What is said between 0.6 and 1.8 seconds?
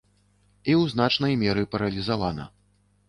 І ў значнай меры